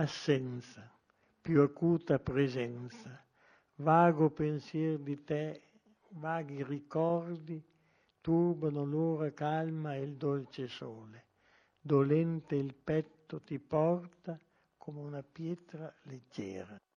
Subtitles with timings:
[0.00, 0.90] assenza,
[1.42, 3.22] più acuta presenza,
[3.76, 5.60] vago pensier di te,
[6.12, 7.62] vaghi ricordi,
[8.22, 11.24] turbano l'ora calma e il dolce sole.
[11.78, 14.38] Dolente il petto ti porta
[14.78, 16.80] come una pietra leggera.